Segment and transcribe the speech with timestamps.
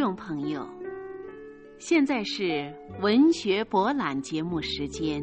[0.00, 0.66] 众朋友，
[1.78, 5.22] 现在是文学博览节目时间。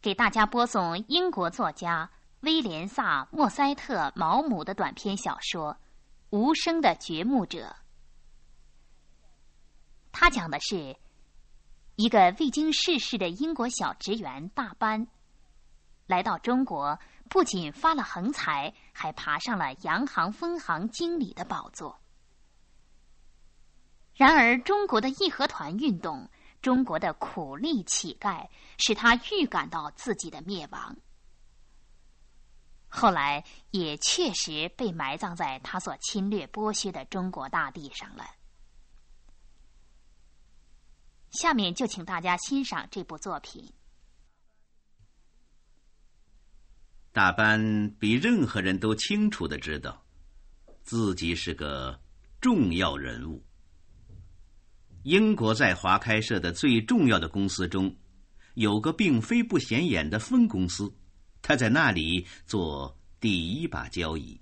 [0.00, 2.10] 给大家播送英国作家
[2.40, 5.74] 威廉萨·莫塞特·毛姆的短篇小说
[6.30, 7.58] 《无声的掘墓者》。
[10.10, 10.96] 他讲的是。
[11.98, 15.04] 一个未经世事的英国小职员大班，
[16.06, 16.96] 来到中国，
[17.28, 21.98] 不仅发了横财，还爬上了洋行分行经理的宝座。
[24.14, 26.30] 然而，中国的义和团运动，
[26.62, 28.46] 中国的苦力乞丐，
[28.78, 30.96] 使他预感到自己的灭亡。
[32.86, 38.37] 后来，也确实被埋葬在他所侵略剥削的中国大地上了。
[41.38, 43.64] 下面就请大家欣赏这部作品。
[47.12, 50.04] 大班比任何人都清楚的知道，
[50.82, 51.96] 自己是个
[52.40, 53.40] 重要人物。
[55.04, 57.96] 英国在华开设的最重要的公司中，
[58.54, 60.92] 有个并非不显眼的分公司，
[61.40, 64.40] 他在那里做第一把交椅。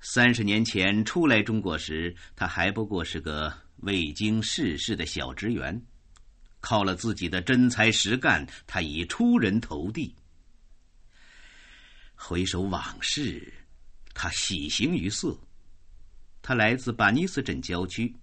[0.00, 3.63] 三十年前初来中国时，他还不过是个。
[3.84, 5.80] 未经世事的小职员，
[6.60, 10.14] 靠了自己的真才实干，他已出人头地。
[12.14, 13.52] 回首往事，
[14.14, 15.38] 他喜形于色。
[16.40, 18.14] 他来自巴尼斯镇郊区，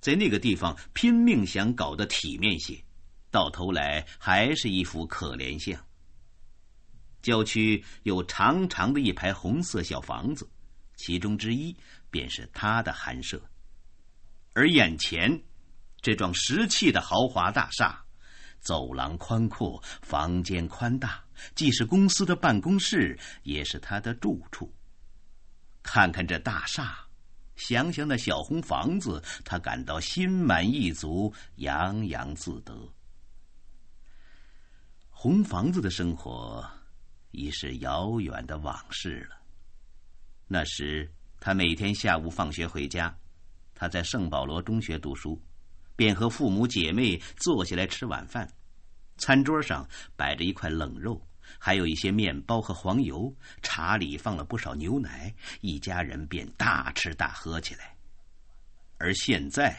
[0.00, 2.76] 在那个地方拼命想搞得体面些，
[3.30, 5.80] 到头来还是一副可怜相。
[7.22, 10.48] 郊区有长长的一排红色小房子，
[10.96, 11.76] 其中之一
[12.10, 13.40] 便是他的寒舍。
[14.56, 15.38] 而眼前，
[16.00, 18.02] 这幢石砌的豪华大厦，
[18.58, 21.22] 走廊宽阔，房间宽大，
[21.54, 24.74] 既是公司的办公室，也是他的住处。
[25.82, 26.98] 看看这大厦，
[27.56, 32.74] 想想那小红房子，他感到心满意足，洋洋自得。
[35.10, 36.66] 红房子的生活
[37.30, 39.36] 已是遥远的往事了。
[40.46, 43.14] 那时，他每天下午放学回家。
[43.76, 45.40] 他在圣保罗中学读书，
[45.94, 48.50] 便和父母姐妹坐下来吃晚饭。
[49.18, 51.24] 餐桌上摆着一块冷肉，
[51.58, 53.32] 还有一些面包和黄油，
[53.62, 57.94] 茶里放了不少牛奶，一家人便大吃大喝起来。
[58.98, 59.78] 而现在，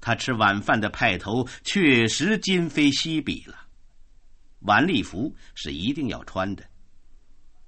[0.00, 3.56] 他吃晚饭的派头确实今非昔比了。
[4.62, 6.64] 晚礼服是一定要穿的。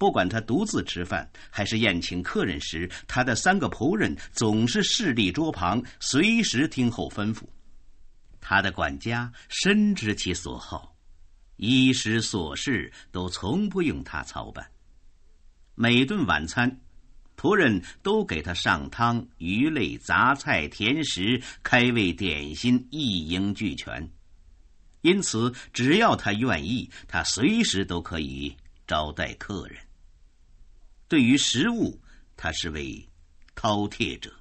[0.04, 7.44] 不管他独自吃饭还是宴请客人时，他的三个仆人总是侍立桌旁，随时听候吩咐。
[8.38, 10.94] 他的管家深知其所好，
[11.56, 14.70] 衣食琐事都从不用他操办。
[15.74, 16.82] 每顿晚餐，
[17.34, 24.06] 仆人都给他上汤、鱼类、杂菜、甜食、开胃点心，一应俱全。
[25.00, 28.54] 因此，只要他愿意，他随时都可以。
[28.86, 29.78] 招待客人。
[31.14, 31.96] 对于食物，
[32.36, 33.08] 他是位
[33.54, 34.34] 饕餮者。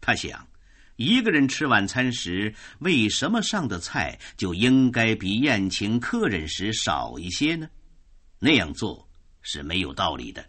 [0.00, 0.48] 他想，
[0.96, 7.68] 一个人吃晚餐时，为什么上的菜就应该比宴请客人时少一些呢？
[8.38, 9.06] 那样做
[9.42, 10.42] 是没有道理的。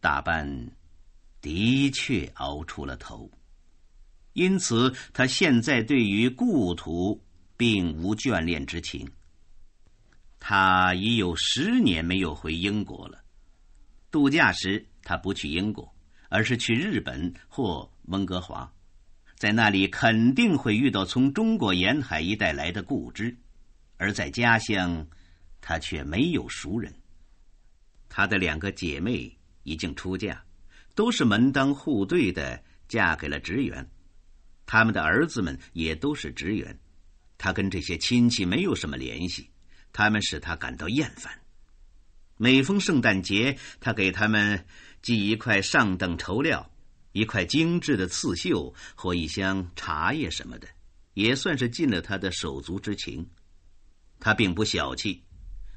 [0.00, 0.68] 大班
[1.40, 3.30] 的确熬出了头，
[4.32, 7.24] 因此他现在对于故土
[7.56, 9.08] 并无眷恋之情。
[10.40, 13.22] 他已有十年没有回英国了。
[14.10, 15.94] 度假时，他不去英国，
[16.28, 18.72] 而是去日本或温哥华，
[19.36, 23.36] 在那里肯定会遇到从中国沿海一带来的故知，
[23.96, 25.06] 而在家乡，
[25.60, 26.94] 他却没有熟人。
[28.08, 30.42] 他的两个姐妹已经出嫁，
[30.94, 33.86] 都是门当户对的嫁给了职员，
[34.64, 36.78] 他们的儿子们也都是职员，
[37.36, 39.50] 他跟这些亲戚没有什么联系。
[39.98, 41.40] 他们使他感到厌烦。
[42.36, 44.64] 每逢圣诞节，他给他们
[45.02, 46.70] 寄一块上等绸料、
[47.10, 50.68] 一块精致的刺绣或一箱茶叶什么的，
[51.14, 53.28] 也算是尽了他的手足之情。
[54.20, 55.24] 他并不小气，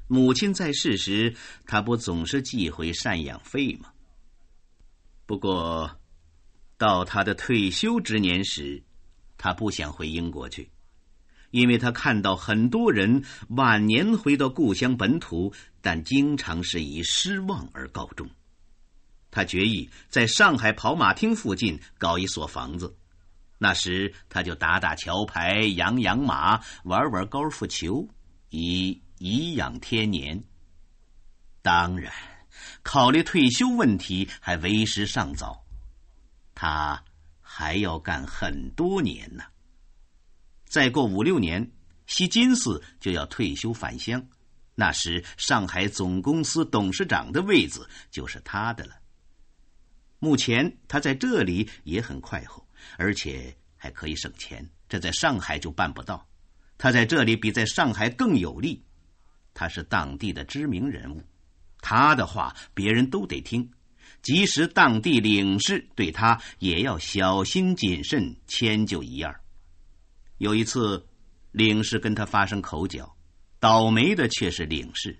[0.06, 1.34] 母亲在世时，
[1.66, 3.92] 他不总是寄回赡养费吗？
[5.26, 6.00] 不过，
[6.78, 8.84] 到他的退休之年时，
[9.36, 10.70] 他不想回英国去。
[11.52, 18.28] 因为他看到很多人晚年回到故乡本土，但经常是以失望而告终。
[19.30, 22.94] 他决意在上海跑马厅附近搞一所房子，
[23.58, 28.08] 那时他就打打桥牌、养养马、玩玩高尔夫球，
[28.50, 30.42] 以颐养天年。
[31.62, 32.12] 当然，
[32.82, 35.64] 考虑退休问题还为时尚早，
[36.54, 37.02] 他
[37.40, 39.44] 还要干很多年呢。
[40.72, 41.70] 再过五六年，
[42.06, 44.26] 西金寺就要退休返乡，
[44.74, 48.94] 那时上海总公司董事长的位子就是他的了。
[50.18, 52.66] 目前他在这里也很快活。
[52.96, 56.26] 而且还可以省钱，这在上海就办不到。
[56.78, 58.82] 他在这里比在上海更有利。
[59.54, 61.22] 他是当地的知名人物，
[61.80, 63.70] 他的话别人都得听，
[64.22, 69.41] 即使当地领事对他也要小心谨慎，迁就一二。
[70.42, 71.06] 有一次，
[71.52, 73.16] 领事跟他发生口角，
[73.60, 75.16] 倒霉的却是领事。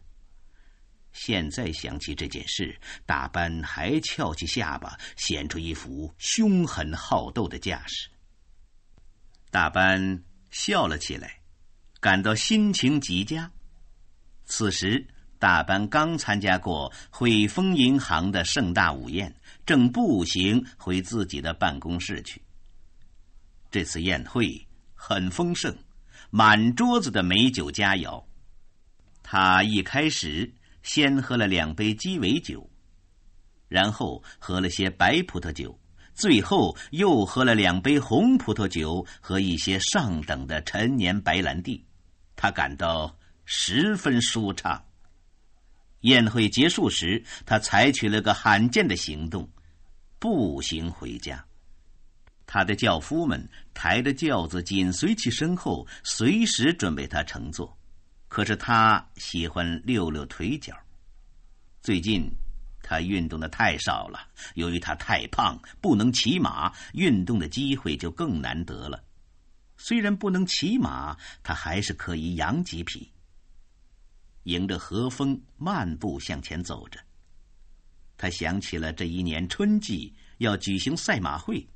[1.12, 2.76] 现在想起这件事，
[3.06, 8.10] 大班还翘起下巴，显出一副凶狠好斗的架势。
[9.48, 11.38] 大班笑了起来，
[12.00, 13.48] 感到心情极佳。
[14.44, 15.06] 此时，
[15.38, 19.32] 大班刚参加过汇丰银行的盛大午宴，
[19.64, 22.42] 正步行回自己的办公室去。
[23.70, 24.66] 这次宴会
[25.04, 25.76] 很丰盛，
[26.30, 28.22] 满桌子的美酒佳肴。
[29.22, 30.54] 他一开始。
[30.82, 32.68] 先喝了两杯鸡尾酒，
[33.68, 35.78] 然后喝了些白葡萄酒，
[36.12, 41.86] 最后又喝了两杯红葡萄酒和一些上等的陈年白兰地，
[42.34, 44.84] 他感到十分舒畅。
[46.00, 49.48] 宴会结束时，他采取了个罕见的行动，
[50.18, 51.46] 步行回家。
[52.46, 57.76] 他的轿夫们抬着轿子紧随其身后，随时准备他乘坐。
[58.28, 60.74] 可是他喜欢溜溜腿脚。
[61.82, 62.30] 最近
[62.82, 64.20] 他运动的太少了，
[64.54, 69.02] 由于他太胖，不能骑马，运动的机会就更难得了。
[69.76, 73.10] 虽然不能骑马，他还是可以养几匹。
[74.44, 76.98] 迎着和风，漫步向前走着。
[78.16, 81.66] 他想起了这一年春季要举行赛马会，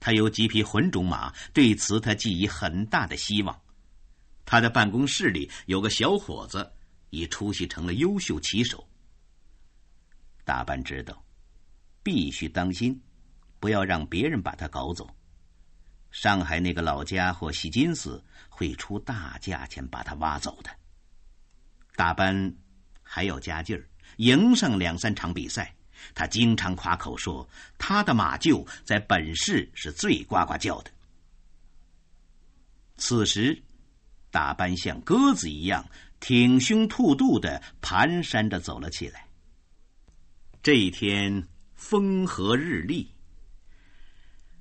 [0.00, 3.60] 他有几匹混种马，对此他寄以很大的希望。
[4.44, 6.72] 他的办公室里有个小伙子，
[7.10, 8.88] 已出息成了优秀骑手。
[10.44, 11.22] 大班知道，
[12.02, 12.98] 必须当心，
[13.60, 15.08] 不要让别人把他搞走。
[16.10, 20.70] 上海那个老家伙戏金斯会出大价钱把他挖走的。
[21.96, 22.54] 大班
[23.02, 23.86] 还要加劲儿，
[24.16, 25.74] 赢上两三场比赛。
[26.14, 27.48] 他经常夸口说，
[27.78, 30.90] 他的马厩在本市是最呱呱叫的。
[32.96, 33.62] 此时。
[34.30, 35.88] 大班像鸽子一样
[36.20, 39.26] 挺胸凸肚的蹒跚着走了起来。
[40.62, 43.10] 这一天风和日丽，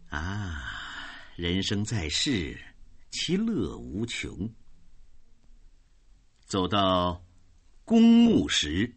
[0.08, 0.74] 啊，
[1.36, 2.58] 人生在世，
[3.12, 4.50] 其乐无穷。
[6.46, 7.22] 走到
[7.84, 8.96] 公墓时，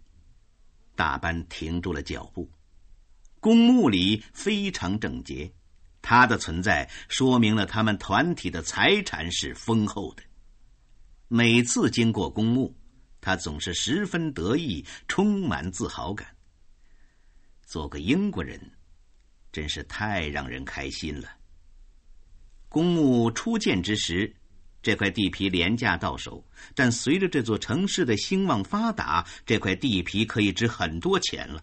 [1.00, 2.46] 大班停住了脚步。
[3.40, 5.50] 公墓里非常整洁，
[6.02, 10.22] 它的存在说明了他们团体的财产是丰厚的。
[11.26, 12.76] 每次经过公墓，
[13.18, 16.28] 他总是十分得意，充满自豪感。
[17.64, 18.60] 做个英国人，
[19.50, 21.30] 真是太让人开心了。
[22.68, 24.36] 公墓初建之时，
[24.82, 26.44] 这块地皮廉价到手，
[26.74, 31.62] 但随着这座城市的兴旺发达，这块地皮可以值很多钱了。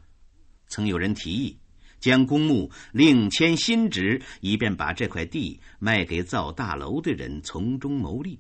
[0.67, 1.57] 曾有人提议，
[1.99, 8.39] 将公墓另迁新址，以便把这块地卖给造大楼的人，从中牟利。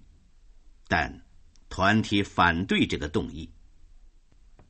[0.87, 1.21] 但
[1.69, 3.49] 团体反对这个动议。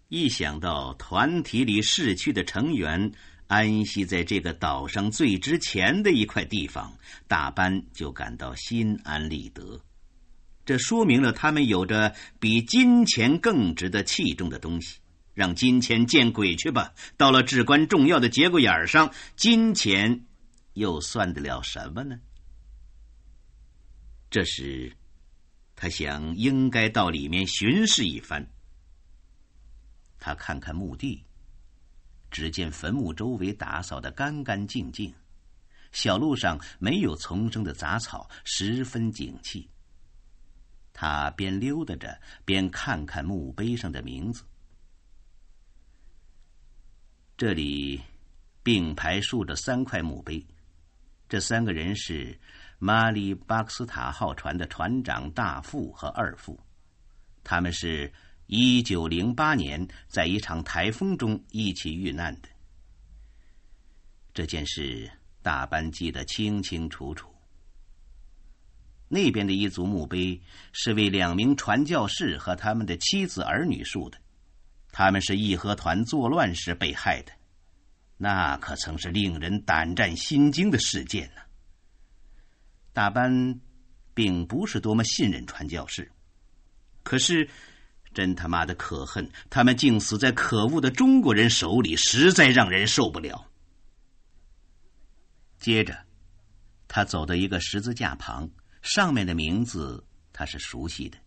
[0.07, 3.11] 一想到团体里逝去的成员
[3.47, 6.97] 安息在这个岛上最值钱的一块地方，
[7.27, 9.79] 大班就感到心安理得。
[10.67, 14.99] 这说明了他们有着比金钱更值得器重的东西。
[15.33, 16.93] 让金钱见鬼去吧！
[17.15, 20.25] 到了至关重要的节骨眼上，金钱
[20.73, 22.19] 又算得了什么呢？
[24.29, 24.91] 这时。
[25.73, 28.45] 他想，应该到里面巡视一番。
[30.19, 31.23] 他看看墓地，
[32.31, 35.13] 只见坟墓周围打扫的干干净净，
[35.91, 39.69] 小路上没有丛生的杂草，十分景气。
[40.99, 44.43] 他边溜达着，边看看墓碑上的名字。
[47.37, 48.01] 这里
[48.63, 50.43] 并排竖着三块墓碑，
[51.29, 52.35] 这三个人是。
[52.79, 56.59] 马里巴克斯塔号船的船长大副和二副，
[57.43, 58.13] 他们是
[58.45, 62.47] 一九零八年在一场台风中一起遇难的。
[64.31, 65.11] 这件事
[65.41, 67.33] 大班记得清清楚楚，
[69.09, 70.41] 那边的一组墓碑
[70.73, 74.17] 是为两名传教士和他们的妻子儿女竖的，
[74.91, 77.31] 他们是义和团作乱时被害的，
[78.17, 81.41] 那可曾是令人胆战心惊的事件呢。
[82.91, 83.61] 大班
[84.13, 86.11] 并不是多么信任传教士，
[87.03, 87.49] 可是
[88.13, 93.45] 真他妈的可恨，他们竟死在可恶的中国人手里，实在让人受不了。
[95.59, 95.97] 接着，
[96.87, 98.49] 他走到一个十字架旁。
[98.81, 101.17] 上面的名字他是熟悉的，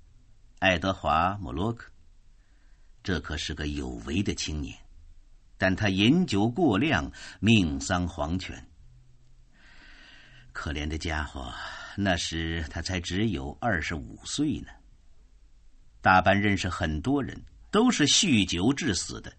[0.60, 1.90] 爱德华·莫洛克。
[3.02, 4.76] 这可是个有为的青年，
[5.56, 8.66] 但他饮酒过量，命丧黄泉。
[10.52, 11.52] 可怜的家伙，
[11.96, 14.68] 那时他才只有二十五岁呢。
[16.02, 19.32] 大班认识很多人，都是酗酒致死的，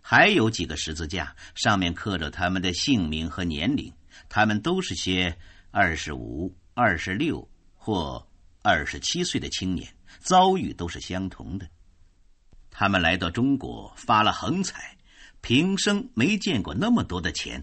[0.00, 3.92] 还有几个十字架上面刻着他们的姓名和年龄，
[4.28, 5.38] 他们都是些
[5.70, 6.54] 二十五。
[6.74, 8.26] 二十六或
[8.62, 11.68] 二十七岁的青年遭遇都是相同的。
[12.70, 14.96] 他们来到中国发了横财，
[15.42, 17.62] 平生没见过那么多的钱。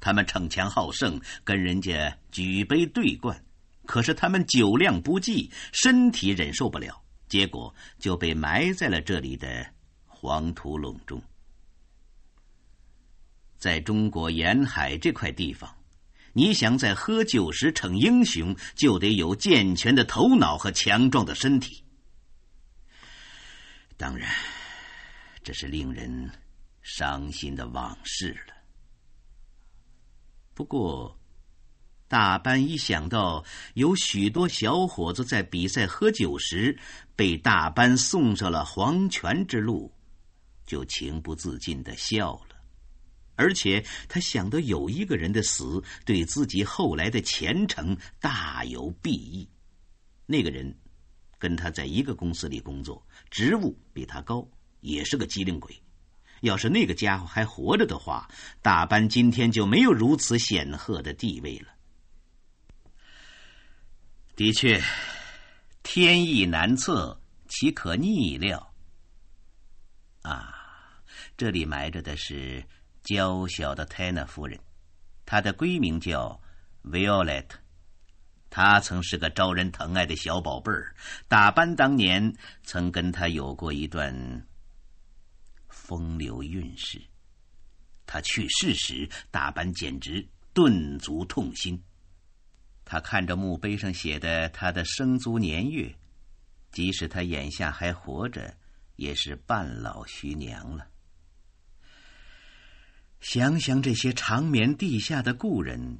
[0.00, 3.40] 他们逞强好胜，跟人家举杯对灌。
[3.86, 9.64] 可是他们酒量不济，身体忍受不了，结果就被埋在了这里的
[10.06, 11.22] 黄土垄中。
[13.58, 15.72] 在中国沿海这块地方。
[16.32, 21.82] 你想在喝酒时逞英雄，就得有健全的头脑和强壮的身体。
[23.96, 24.30] 当然，
[25.42, 26.30] 这是令人
[26.82, 28.54] 伤心的往事了。
[30.54, 31.18] 不过，
[32.08, 33.44] 大班一想到
[33.74, 36.78] 有许多小伙子在比赛喝酒时
[37.14, 39.92] 被大班送上了黄泉之路，
[40.66, 42.49] 就情不自禁的笑了。
[43.40, 49.48] 而且他想到有一个人的死对自己后来的前程大有裨益。
[50.26, 50.78] 那个人
[51.38, 54.46] 跟他在一个公司里工作，职务比他高，
[54.80, 55.74] 也是个机灵鬼。
[56.42, 58.28] 要是那个家伙还活着的话，
[58.60, 61.68] 大班今天就没有如此显赫的地位了。
[64.36, 64.82] 的确，
[65.82, 67.18] 天意难测，
[67.48, 68.74] 岂可逆料？
[70.20, 71.02] 啊，
[71.38, 72.62] 这里埋着的是。
[73.02, 74.58] 娇小的泰娜夫人，
[75.24, 76.40] 她的闺名叫
[76.84, 77.46] Violet，
[78.48, 80.94] 她曾是个招人疼爱的小宝贝儿。
[81.28, 84.46] 大班当年曾跟她有过一段
[85.68, 87.00] 风流韵事。
[88.12, 91.80] 他去世时，大班简直顿足痛心。
[92.84, 95.94] 他看着墓碑上写的他的生卒年月，
[96.72, 98.52] 即使他眼下还活着，
[98.96, 100.89] 也是半老徐娘了。
[103.20, 105.98] 想想这些长眠地下的故人，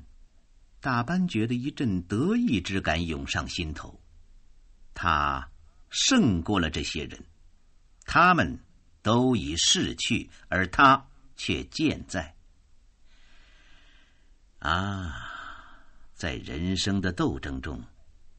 [0.80, 4.00] 大班觉得一阵得意之感涌上心头。
[4.94, 5.50] 他
[5.90, 7.22] 胜过了这些人，
[8.04, 8.58] 他们
[9.02, 12.34] 都已逝去，而他却健在。
[14.58, 15.14] 啊，
[16.14, 17.82] 在人生的斗争中，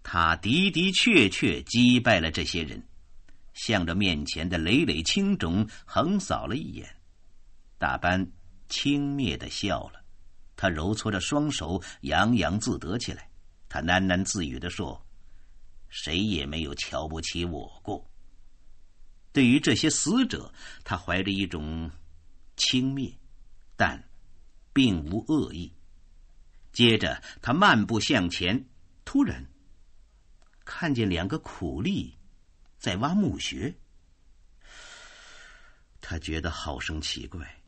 [0.04, 2.84] 他的的确确击败了这些人，
[3.54, 6.96] 向着面前的累累青冢横扫了一眼，
[7.78, 8.28] 大班。
[8.72, 10.01] 轻蔑的笑了，
[10.56, 13.30] 他揉搓着双手，洋洋自得起来。
[13.68, 15.06] 他喃喃自语的说
[15.90, 18.10] ：“谁也没有瞧不起我过。”
[19.34, 21.92] 对于这些死者，他怀着一种
[22.56, 23.13] 轻蔑，
[23.75, 24.01] 但
[24.74, 25.74] 并无恶意。
[26.72, 28.66] 接着，他漫步向前，
[29.04, 29.46] 突然
[30.63, 32.18] 看见两个苦力
[32.78, 33.74] 在挖墓穴。
[36.00, 37.61] 他觉得好生奇怪。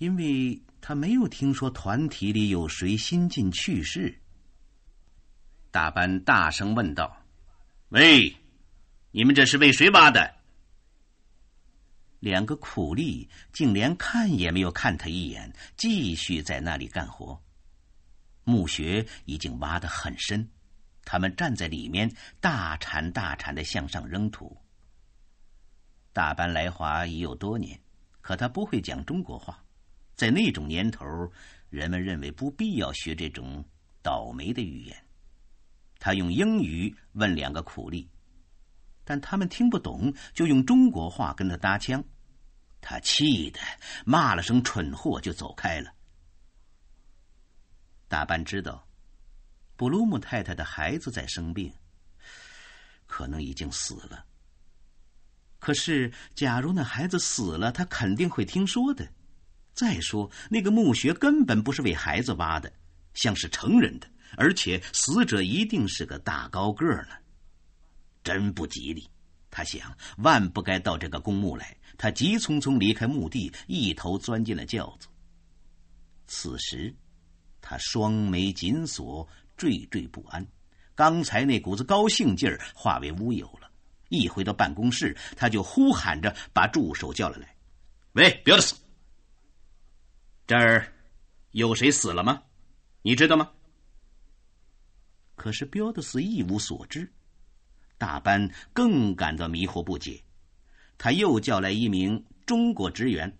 [0.00, 4.18] 因为他没有听说团体里有谁新近去世。
[5.70, 7.22] 大班大声问道
[7.90, 8.34] ：“喂，
[9.10, 10.36] 你们这是为谁挖的？”
[12.18, 17.38] 两个苦力竟连看也没有看他一眼，继续在那里干活。
[18.44, 20.48] 墓穴已经挖得很深，
[21.04, 24.56] 他们站在里面，大铲大铲的向上扔土。
[26.14, 27.78] 大班来华已有多年，
[28.22, 29.62] 可他不会讲中国话。
[30.20, 31.06] 在那种年头，
[31.70, 33.64] 人们认为不必要学这种
[34.02, 34.94] 倒霉的语言。
[35.98, 38.06] 他用英语问两个苦力，
[39.02, 42.04] 但他们听不懂，就用中国话跟他搭腔。
[42.82, 43.58] 他气得
[44.04, 45.90] 骂了声“蠢货”，就走开了。
[48.06, 48.86] 大班知道，
[49.74, 51.72] 布鲁姆太太的孩子在生病，
[53.06, 54.26] 可能已经死了。
[55.58, 59.10] 可是，假如那孩子死了，他肯定会听说的。
[59.80, 62.70] 再说，那个墓穴根本不是为孩子挖的，
[63.14, 64.06] 像是成人的，
[64.36, 67.12] 而且死者一定是个大高个呢。
[68.22, 69.08] 真不吉利，
[69.50, 71.74] 他想，万不该到这个公墓来。
[71.96, 75.08] 他急匆匆离开墓地，一头钻进了轿子。
[76.26, 76.94] 此时，
[77.62, 80.46] 他双眉紧锁，惴惴不安。
[80.94, 83.70] 刚才那股子高兴劲儿化为乌有了。
[84.10, 87.56] 一回到办公室，他就呼喊着把助手叫了来
[88.12, 88.74] ：“喂，彪德斯，
[90.50, 90.92] 这儿
[91.52, 92.42] 有谁死了吗？
[93.02, 93.52] 你知道吗？”
[95.36, 97.08] 可是彪德斯一无所知。
[97.96, 100.20] 大班更感到迷惑不解，
[100.98, 103.32] 他又叫来一名中国职员，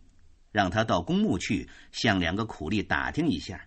[0.53, 3.61] 让他到公墓去向两个苦力打听一下。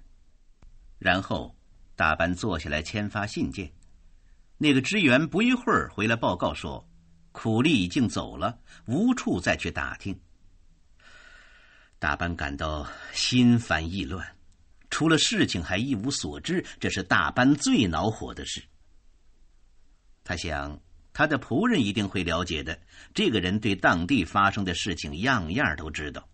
[0.98, 1.54] 然后，
[1.98, 3.70] 大班坐下来签发信件。
[4.58, 6.88] 那个职员不一会儿回来报告说。
[7.34, 10.18] 苦力已经走了，无处再去打听。
[12.04, 14.28] 大班感到心烦意乱，
[14.90, 18.62] 出了事情还一无所知，这是大班最恼火的事。
[20.22, 20.78] 他想，
[21.14, 22.78] 他的仆人一定会了解的。
[23.14, 26.28] 这个人对当地发生的事情样样都知道。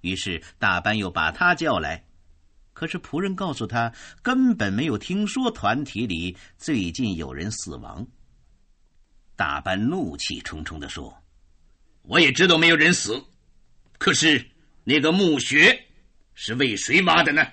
[0.00, 2.02] 于是大班又把他叫来，
[2.72, 8.06] 可是仆人告诉他，根本没有听说团体里最近有人死亡。
[9.36, 11.14] 大班怒气冲冲的说
[12.08, 13.22] ：“我也知道没有人死，
[13.98, 14.42] 可是
[14.92, 15.86] 那个墓穴
[16.34, 17.46] 是为谁挖的呢？”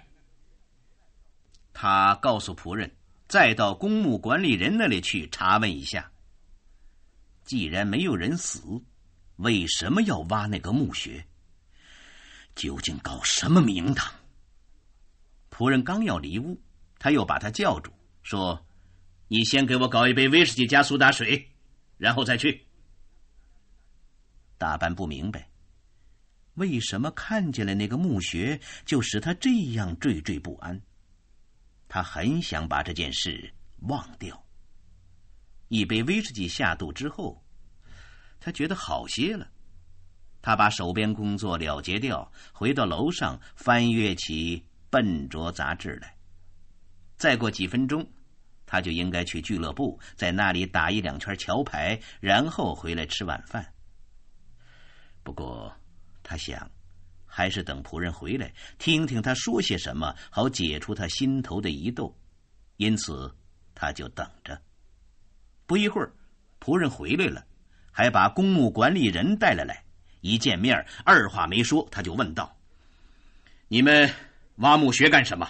[1.72, 2.92] 他告诉仆人
[3.30, 6.12] ：“再到公墓管理人那里去查问一下。
[7.44, 8.82] 既然没有人死，
[9.36, 11.24] 为什么要挖那个墓穴？
[12.56, 14.12] 究竟搞什么名堂？”
[15.52, 16.60] 仆人刚要离屋，
[16.98, 17.92] 他又把他叫住，
[18.24, 18.66] 说
[19.30, 21.52] ：“你先给我搞一杯威士忌加苏打水。”
[22.00, 22.66] 然后再去。
[24.58, 25.48] 大班不明白，
[26.58, 30.80] 为什么看见了那个墓穴就使他这样惴惴不安。
[31.88, 33.52] 他很想把这件事
[33.88, 34.46] 忘掉。
[35.70, 37.44] 一杯威士忌下肚之后，
[38.40, 39.50] 他觉得好些了。
[40.42, 46.16] 他把手边工作了结掉，回到楼上翻阅起笨拙杂志来。
[47.16, 48.08] 再过几分钟。
[48.70, 53.74] 他就应该去俱乐部，在那里打一两圈桥牌，然后回来吃晚饭。
[55.24, 55.74] 不过，
[56.30, 56.70] 他想，
[57.26, 62.14] 还是等仆人回来，听听他说些什么，好解除他心头的疑窦。
[62.76, 63.34] 因此，
[63.74, 64.62] 他就等着。
[65.66, 66.12] 不一会儿，
[66.60, 67.46] 仆人回来了，
[67.94, 69.86] 还把公墓管理人带了来。
[70.20, 72.54] 一见面，二话没说，他就问道
[73.70, 74.14] ：“你们
[74.58, 75.48] 挖墓穴干什么？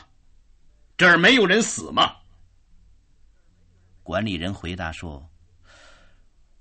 [0.95, 2.17] 这儿没有人死吗？”
[4.03, 5.27] 管理人回答说：“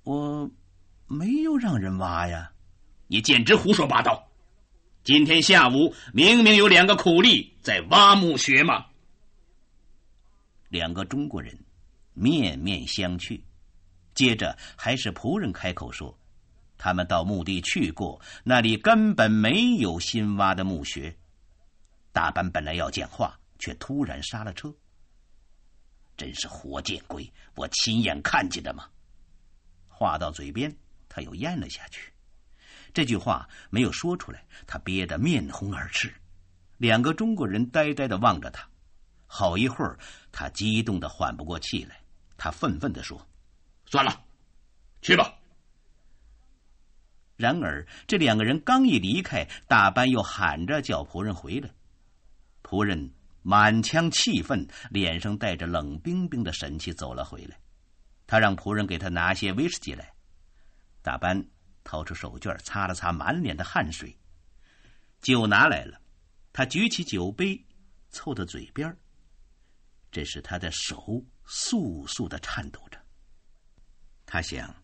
[0.04, 0.50] 我
[1.06, 2.50] 没有让人挖呀，
[3.08, 4.28] 你简直胡说八道！
[5.04, 8.86] 今天下午明明有两个苦力在挖墓穴嘛。”
[10.68, 11.56] 两个中国人
[12.14, 13.40] 面面相觑，
[14.14, 16.18] 接着还是仆人开口说
[16.76, 21.16] ：“他们到墓地去过，那里根本没有新挖的墓穴。”
[22.12, 24.74] 大班本来要讲话，却突然刹了车。
[26.16, 27.32] 真是活见鬼！
[27.54, 28.88] 我亲眼看见的嘛？
[29.86, 30.74] 话到嘴边，
[31.08, 32.10] 他又咽了下去。
[32.92, 36.12] 这句话没有说出来，他憋得面红耳赤。
[36.78, 38.68] 两个中国人呆呆的望着他，
[39.26, 39.98] 好一会儿，
[40.32, 42.00] 他激动的缓不过气来。
[42.36, 43.26] 他愤愤的说
[43.86, 44.22] ：“算了，
[45.02, 45.34] 去吧。”
[47.36, 51.70] 然而，这两个人刚一离开，大班又喊着叫仆人回来。
[52.62, 53.12] 仆人。
[53.48, 57.56] 满腔气愤，脸上带着冷冰冰的神气走了回来。
[58.26, 60.12] 他让仆人给他拿些威士忌来。
[61.00, 61.46] 大班
[61.86, 64.18] 掏出手绢擦了擦满脸的汗水。
[65.22, 66.00] 酒拿来了，
[66.52, 67.64] 他举起酒杯，
[68.10, 68.94] 凑到嘴边
[70.10, 73.00] 这时他的手簌簌的颤抖着。
[74.26, 74.74] 他想，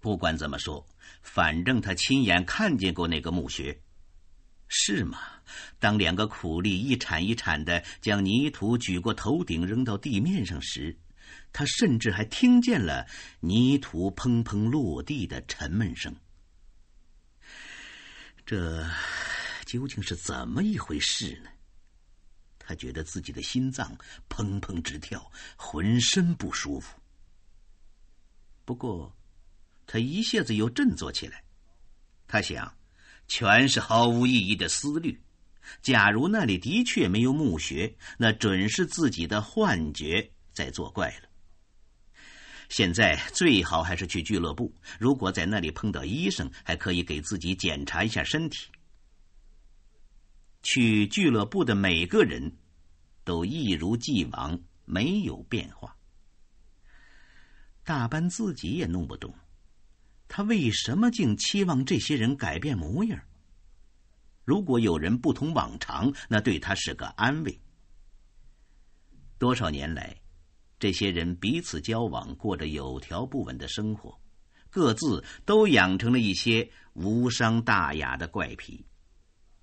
[0.00, 0.86] 不管怎么说，
[1.22, 3.80] 反正他亲眼看见过那个墓穴。
[4.68, 5.18] 是吗？
[5.78, 10.94] 当两个苦力一铲一铲的将泥土举过头顶扔到地面上时，
[11.52, 13.06] 他甚至还听见了
[13.40, 16.14] 泥土砰砰落地的沉闷声。
[18.44, 18.86] 这
[19.64, 21.50] 究竟是怎么一回事呢？
[22.58, 23.96] 他觉得自己的心脏
[24.28, 26.98] 砰砰直跳，浑身不舒服。
[28.64, 29.16] 不过，
[29.86, 31.42] 他一下子又振作起来。
[32.26, 32.72] 他想。
[33.30, 35.20] 全是毫无意义的思虑。
[35.82, 41.28] 假如那里的确没有墓穴，那准是自己的幻觉在作怪了。
[42.68, 48.66] 现在最好还是去俱乐部，如果在那里碰到医生，还可以给自己检查一下身体。
[50.62, 52.56] 去俱乐部的每个人
[53.22, 55.96] 都一如既往没有变化。
[57.84, 59.32] 大班自己也弄不懂，
[60.26, 63.20] 他为什么竟期望这些人改变模样？
[64.44, 67.60] 如果有人不同往常，那对他是个安慰。
[69.38, 70.17] 多少年来，
[70.78, 74.18] 这些人彼此交往，过着有条不紊的生活，
[74.70, 78.84] 各自都养成了一些无伤大雅的怪癖。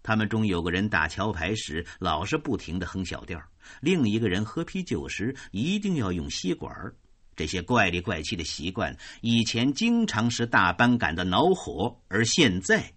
[0.04, 3.42] 他们中有个人打桥牌时老是不停的哼小调，
[3.82, 6.94] 另一个人喝啤酒时一定要用吸管。
[7.36, 12.94] 这些怪里怪气的习惯，以前经常使大班感到恼火，而现在。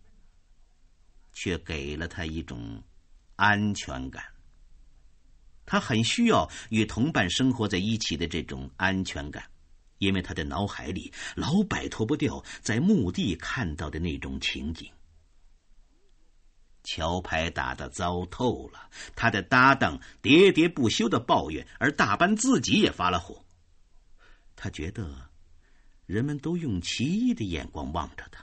[1.33, 2.83] 却给了他一种
[3.37, 4.25] 安全感。
[5.71, 9.45] 他很需要与同伴生活在一起的这种安全感，
[9.99, 14.91] 因为他的脑海里老摆脱不掉在墓地看到的那种情景。
[16.85, 23.45] 桥牌打得糟透了，他的搭档喋喋不休的抱怨，而大班自己也发了火。
[24.57, 25.29] 他觉得
[26.07, 28.43] 人们都用奇异的眼光望着他。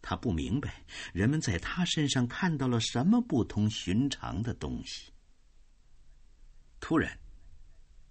[0.00, 5.11] 他不明白人们在他身上看到了什么不同寻常的东西。
[6.82, 7.16] 突然，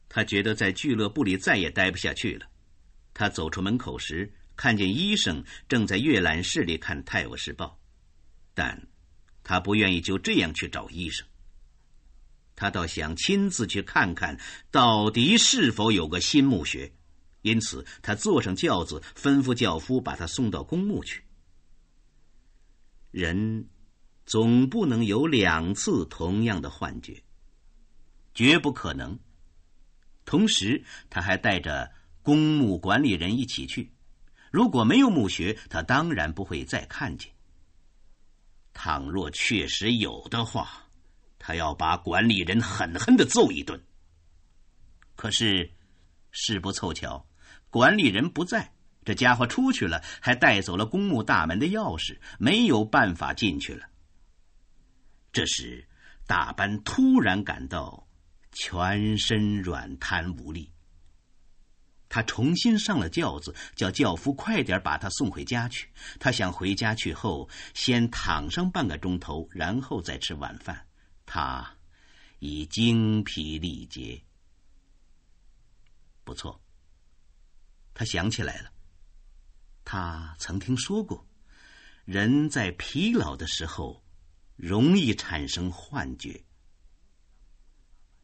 [0.07, 2.47] 他觉得在俱乐部里再也待不下去了。
[3.13, 7.65] 他走出门口时，看见医生正在阅览室里看《泰晤士报》，
[8.53, 8.87] 但
[9.43, 11.27] 他不愿意就这样去找医生。
[12.55, 14.39] 他倒想亲自去看看
[14.71, 16.93] 到底是否有个新墓穴，
[17.41, 21.21] 因此他坐上轿子，吩咐轿夫把他送到公墓去。
[23.11, 23.67] 人
[24.25, 27.21] 总不能有两次同样的幻觉，
[28.33, 29.17] 绝不可能。
[30.25, 31.91] 同时，他还带着
[32.21, 33.91] 公墓管理人一起去。
[34.51, 37.31] 如果没有墓穴，他当然不会再看见。
[38.73, 40.87] 倘若确实有的话，
[41.39, 43.81] 他要把管理人狠狠的揍一顿。
[45.15, 45.71] 可是，
[46.31, 47.27] 事不凑巧，
[47.69, 48.73] 管理人不在。
[49.03, 53.89] 这家伙出去了，还带走了公墓大门的钥匙，没有办法进去了。
[55.33, 55.87] 这时，
[56.27, 58.07] 大班突然感到
[58.51, 60.71] 全身软瘫无力。
[62.09, 65.89] 他重新上了轿子，叫轿夫快点把他送回家去。
[66.19, 70.85] 他想回家去后，先躺上半个钟头，然后再吃晚饭。
[71.25, 71.77] 他
[72.39, 74.21] 已精疲力竭。
[76.25, 76.61] 不错，
[77.93, 78.69] 他想起来了。
[79.85, 81.25] 他曾听说过，
[82.03, 84.03] 人在疲劳的时候
[84.57, 86.43] 容易产生幻觉。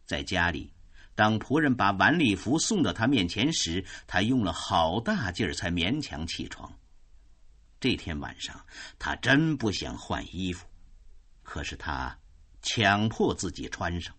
[0.08, 0.74] 在家里，
[1.14, 6.74] 当仆人把晚礼服送到他面前时，他用了好大劲儿才勉强起床。
[7.80, 8.60] 这天晚上，
[8.98, 10.66] 他真不想换衣服，
[11.44, 12.18] 可是他
[12.64, 14.16] 强迫自己穿上。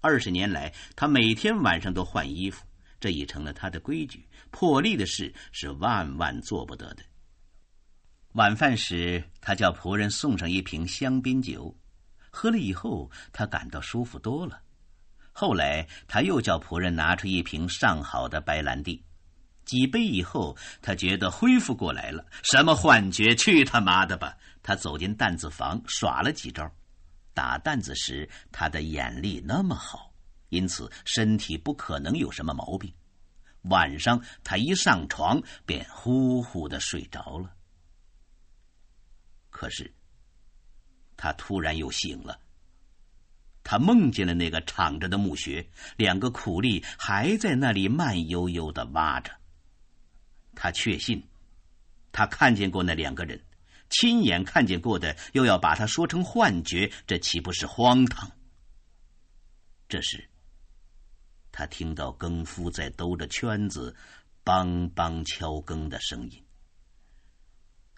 [0.00, 2.64] 二十年来，他每天晚上都换衣服。
[3.00, 7.02] 这已成了他的规矩，破例的事是万万做不得的。
[8.32, 11.76] 晚饭时，他叫仆人送上一瓶香槟酒，
[12.30, 14.62] 喝了以后，他感到舒服多了。
[15.36, 19.02] 后来，他又叫仆人拿出一瓶上好的白兰地，
[19.64, 22.24] 几杯以后，他觉得恢复过来了。
[22.44, 23.34] 什么幻觉？
[23.34, 24.36] 去他妈的吧！
[24.62, 26.72] 他走进担子房，耍了几招。
[27.34, 30.14] 打担子时，他的眼力那么好。
[30.50, 32.94] 因此，身体不可能有什么毛病。
[33.62, 37.52] 晚上，他一上床便呼呼的睡着了。
[39.50, 39.92] 可是，
[41.16, 42.38] 他突然又醒了。
[43.64, 49.32] 他梦见了那个敞着的墓穴，两个苦力还在那里慢悠悠的挖着。
[50.54, 51.26] 他确信，
[52.12, 53.42] 他看见过那两个人，
[53.88, 58.30] 亲眼看见过的，又要把他说成幻觉，这岂不是荒唐？
[59.88, 60.28] 这时。
[61.50, 63.94] 他听到更夫在兜着圈子，
[64.44, 66.44] 梆梆敲更的声音。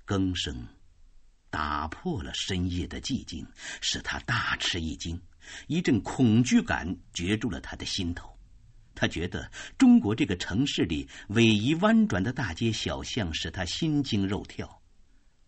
[0.04, 0.54] 更声
[1.48, 3.46] 打破了深夜的寂静，
[3.80, 5.18] 使他大吃一惊，
[5.66, 8.30] 一阵恐惧感攫住了他的心头。
[8.94, 14.80] 他觉得中国这个城市里逶迤弯转的大街小巷使他心惊肉跳，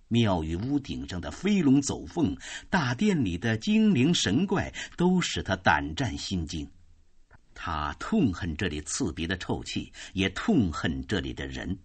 [0.08, 2.36] 庙宇屋顶上的飞龙走凤，
[2.68, 6.70] 大殿里的精灵神怪，都使他胆战心惊。
[7.54, 11.78] 他痛恨这里刺鼻的臭气，也痛恨这里的人，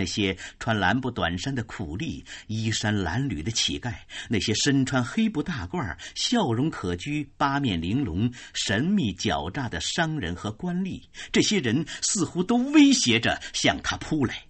[0.00, 3.92] 那些穿蓝布短衫的苦力、衣衫褴褛的乞丐，
[4.30, 14.42] 那些身穿黑布大褂、笑容可掬、八面玲珑、神秘狡诈的商人和官吏，这些人似乎都威胁着向他扑来。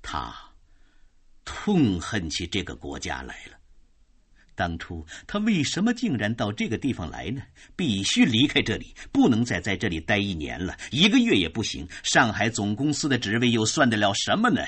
[0.00, 0.32] 他
[1.44, 3.58] 痛恨起这个国家来了。
[4.54, 7.42] 当初他为什么竟然到这个地方来呢？
[7.74, 11.88] 必须离开这里，不能再在这里待一年了，一个月也不行。
[12.02, 14.62] 上海总公司的职位又算得了什么呢？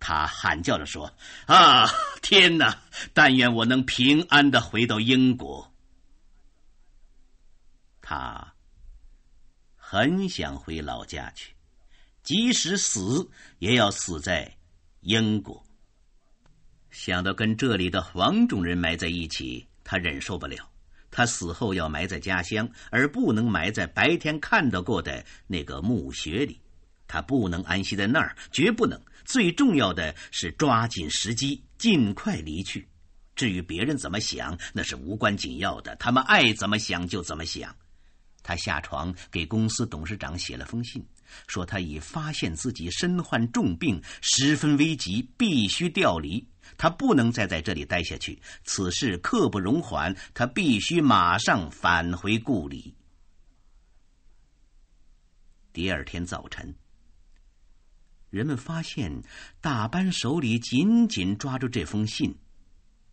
[0.00, 1.12] 他喊叫着说
[1.46, 1.88] ：“啊，
[2.22, 2.82] 天哪！
[3.12, 5.72] 但愿我能平安的回到英国。”
[8.00, 8.54] 他
[9.74, 11.52] 很想回老家去，
[12.22, 14.56] 即使死也要死在
[15.00, 15.64] 英国。
[16.98, 20.68] 想到跟这里的黄种人埋在一起，他忍受不了。
[21.12, 26.60] 他死后要埋在家乡，而不能埋在白天看到过的那个墓穴里。
[27.06, 29.00] 他不能安息在那儿，绝不能。
[29.24, 32.84] 最重要的是抓紧时机，尽快离去。
[33.36, 35.94] 至于别人怎么想，那是无关紧要的。
[36.00, 37.72] 他们爱怎么想就怎么想。
[38.42, 41.06] 他下床给公司董事长写了封信，
[41.46, 46.44] 说他已发现自己身患重病，十分危急，必须调离。
[46.76, 50.14] 他不能再在这里待下去，此事刻不容缓。
[50.34, 52.94] 他必须马上返回故里。
[55.72, 56.74] 第二天早晨，
[58.30, 59.22] 人们发现
[59.60, 62.36] 大班手里紧紧抓住这封信，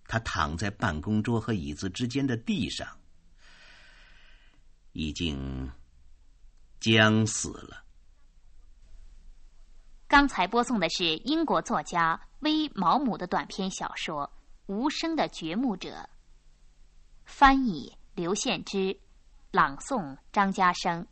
[0.07, 2.87] 他躺在办公桌和椅子之间的地上，
[4.93, 5.71] 已经
[6.79, 7.84] 将死了。
[10.07, 14.31] 刚才播送的是英国作家威毛姆的短篇小说
[14.73, 15.89] 《无声的掘墓者》，
[17.25, 18.99] 翻译刘献之，
[19.51, 21.07] 朗诵张家生。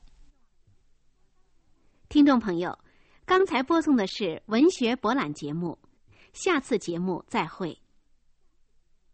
[2.08, 2.78] 听众朋友，
[3.26, 5.80] 刚才播送的是文学博览节目，
[6.32, 7.83] 下次节目再会。